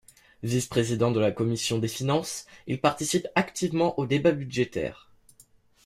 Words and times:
Vice-président 0.41 1.11
de 1.11 1.19
la 1.19 1.31
commission 1.31 1.77
des 1.77 1.87
finances, 1.87 2.47
il 2.65 2.81
participe 2.81 3.27
activement 3.35 3.99
aux 3.99 4.07
débats 4.07 4.31
budgétaires. 4.31 5.11